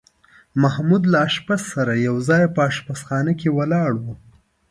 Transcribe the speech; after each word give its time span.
محمود 0.61 1.03
له 1.11 1.17
اشپز 1.27 1.61
سره 1.73 1.93
یو 2.07 2.15
ځای 2.29 2.43
په 2.55 2.61
اشپزخانه 2.69 3.33
کې 3.39 3.49
ولاړ 3.57 3.91
و. 4.03 4.05